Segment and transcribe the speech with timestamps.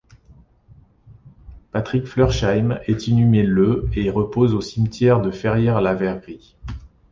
[1.71, 6.55] Patrick Floersheim est inhumé le et repose au cimetière de Ferrières-la-Verrerie.